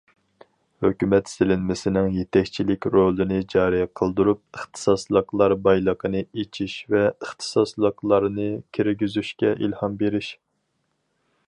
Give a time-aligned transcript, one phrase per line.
[0.83, 10.33] ھۆكۈمەت سېلىنمىسىنىڭ يېتەكچىلىك رولىنى جارى قىلدۇرۇپ، ئىختىساسلىقلار بايلىقىنى ئېچىش ۋە ئىختىساسلىقلارنى كىرگۈزۈشكە ئىلھام بېرىش.